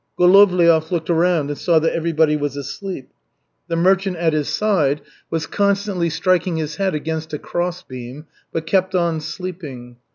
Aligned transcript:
Golovliov 0.17 0.89
looked 0.89 1.11
around 1.11 1.49
and 1.51 1.59
saw 1.59 1.77
that 1.77 1.93
everybody 1.95 2.35
was 2.35 2.55
asleep. 2.57 3.09
The 3.67 3.75
merchant 3.75 4.17
at 4.17 4.33
his 4.33 4.49
side 4.49 4.99
was 5.29 5.45
constantly 5.45 6.09
striking 6.09 6.57
his 6.57 6.77
head 6.77 6.95
against 6.95 7.33
a 7.33 7.37
cross 7.37 7.83
beam, 7.83 8.25
but 8.51 8.65
kept 8.65 8.95
on 8.95 9.21
sleeping. 9.21 9.97